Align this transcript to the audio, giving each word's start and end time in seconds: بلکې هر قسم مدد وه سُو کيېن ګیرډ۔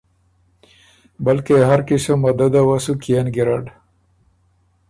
بلکې 1.25 1.55
هر 1.69 1.79
قسم 1.89 2.17
مدد 2.25 2.53
وه 2.67 2.77
سُو 2.85 2.93
کيېن 3.03 3.27
ګیرډ۔ 3.35 3.65